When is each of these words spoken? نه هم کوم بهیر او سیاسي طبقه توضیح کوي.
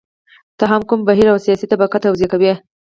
نه 0.59 0.65
هم 0.71 0.81
کوم 0.89 0.99
بهیر 1.07 1.27
او 1.31 1.39
سیاسي 1.45 1.65
طبقه 1.71 1.97
توضیح 2.05 2.27
کوي. 2.31 2.51